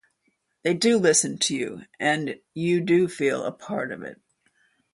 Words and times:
They 0.63 0.73
do 0.73 0.97
listen 0.97 1.37
to 1.37 1.55
you 1.55 1.81
and 1.99 2.39
you 2.55 2.81
do 2.81 3.07
feel 3.07 3.43
a 3.45 3.51
part 3.51 3.91
of 3.91 4.01
it. 4.01 4.19